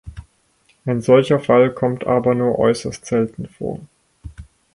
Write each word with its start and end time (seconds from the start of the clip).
Ein 0.83 1.01
solcher 1.03 1.39
Fall 1.39 1.69
kommt 1.71 2.07
aber 2.07 2.33
nur 2.33 2.57
äußerst 2.57 3.05
selten 3.05 3.47
vor. 3.47 3.79